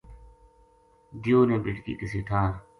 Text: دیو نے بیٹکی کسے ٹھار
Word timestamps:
دیو 1.21 1.39
نے 1.49 1.57
بیٹکی 1.63 1.93
کسے 1.99 2.19
ٹھار 2.27 2.51